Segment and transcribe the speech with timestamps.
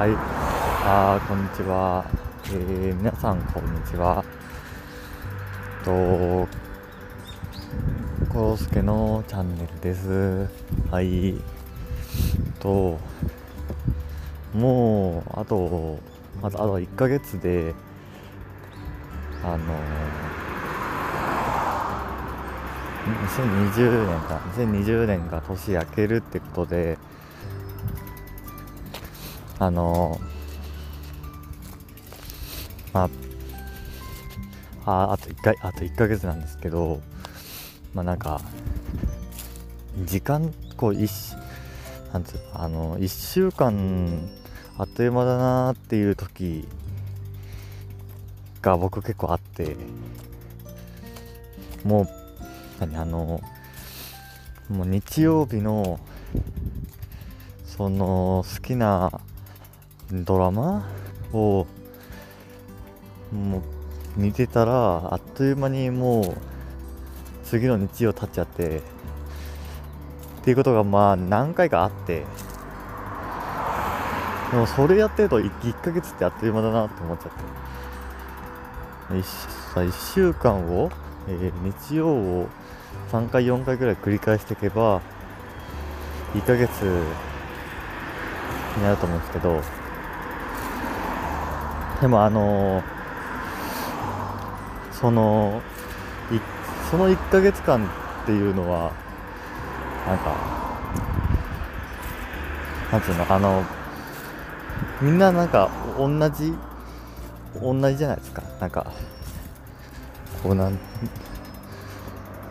[0.00, 2.06] はい、あこんにちは、
[2.46, 4.24] えー、皆さんこんにちは。
[5.84, 5.90] と、
[8.32, 10.48] コロスケのチャンネルです。
[10.90, 11.34] はい、
[12.60, 12.98] と、
[14.54, 15.98] もうあと、
[16.42, 17.74] あとあと1ヶ月で、
[19.44, 19.58] あの
[23.26, 26.96] 2020年か、2020年が年明けるってことで、
[29.60, 30.18] あの
[32.94, 33.10] ま
[34.86, 37.02] あ、ああと1回、あと1ヶ月なんですけど、
[37.92, 38.40] まあなんか、
[40.06, 41.34] 時間、こう、一し
[42.12, 44.30] なんつう、あの、1週間、
[44.78, 46.66] あっという間だなっていう時
[48.62, 49.76] が僕結構あって、
[51.84, 52.08] もう、
[52.80, 53.42] 何、あの、
[54.70, 56.00] もう日曜日の、
[57.66, 59.20] その、好きな
[60.12, 60.86] ドラマ？
[61.32, 61.66] を、
[63.32, 63.62] もう、
[64.16, 66.34] 見てたら、あっという間にもう、
[67.44, 72.24] 次の日曜経っちゃって、っていうことがまあ何回かあって、
[74.50, 77.32] でもそれやってると 1, 1ヶ月ってあっという間だなって思っちゃっ
[79.08, 79.14] て。
[79.14, 80.90] 1, さ1週間を、
[81.28, 81.52] えー
[81.88, 82.48] 日曜を
[83.12, 85.00] 3回4回ぐらい繰り返していけば、
[86.34, 86.82] 1ヶ月
[88.76, 89.60] になると思うんですけど、
[92.00, 93.00] でもあのー
[95.00, 95.62] その、
[96.30, 96.38] い
[96.90, 97.86] その1ヶ月間
[98.22, 98.92] っていうのは、
[100.06, 100.36] なんか、
[102.92, 103.64] なんつうの、あの、
[105.00, 106.52] みんななんか、同じ、
[107.62, 108.42] 同じじゃないですか。
[108.60, 108.92] なんか、
[110.42, 110.78] こうなん、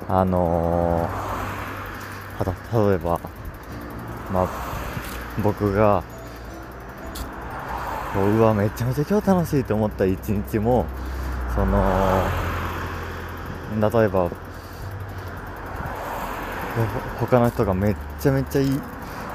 [0.08, 3.19] あのー、たと例えば、
[4.34, 4.47] まあ、
[5.44, 6.03] 僕が、
[8.14, 10.86] こううわ、めちゃめちゃ今日楽しいと思った一日も、
[11.56, 12.24] その、
[13.80, 14.30] 例えば、
[17.20, 18.62] 他の人がめっちゃめっちゃ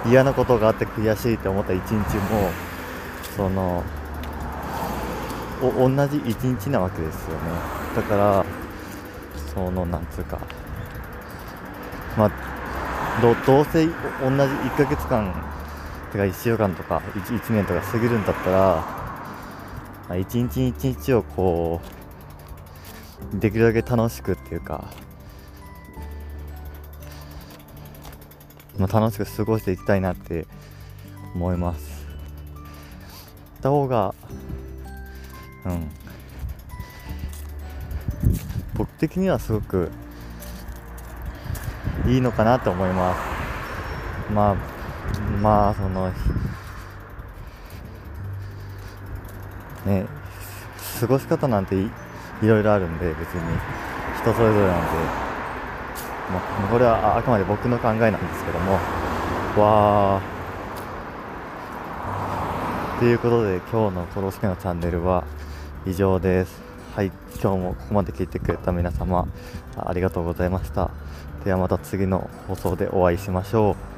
[0.06, 2.50] 嫌なことがあって悔しいって思った一日も
[3.36, 3.82] その
[5.62, 7.42] お同じ一日なわけですよね。
[7.96, 8.44] だから
[9.54, 10.38] そのなんつうか
[12.16, 12.30] まあ
[13.22, 15.32] どどうせ同じ1ヶ月間
[16.14, 18.58] てか1週間とか 1, 1年とか過ぎるんだったら、
[20.08, 21.80] まあ、一日一日をこ
[23.34, 24.84] うできるだけ楽しくっていうか
[28.78, 30.46] まあ、楽しく過ごしていきたいなって
[31.34, 32.04] 思います。
[33.60, 34.14] た方が、
[35.64, 35.90] うん。
[38.74, 39.90] 僕的にはすごく
[42.06, 44.32] いいのかなって思います。
[44.32, 44.73] まあ、
[45.42, 46.10] まあ、その、
[49.86, 50.06] ね、
[51.00, 51.90] 過ごし方なんてい
[52.42, 53.40] いろいろあるんで、別に
[54.20, 55.24] 人それぞれなんで。
[56.32, 58.72] まあ、これはあくまで僕の考えなんですけども、
[59.62, 62.98] わー。
[62.98, 65.24] ということで、今日のコロスケのチャンネルは
[65.86, 66.62] 以上です。
[66.96, 67.12] はい、
[67.42, 69.26] 今日もここまで聞いてくれた皆様、
[69.76, 70.90] ありがとうございました。
[71.44, 73.93] ではまた次の放送でお会いしましょう。